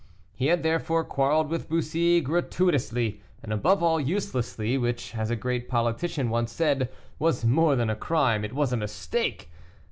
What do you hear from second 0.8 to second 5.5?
quarreled with Bussy gratuitously, and, above all, uselessly, which as a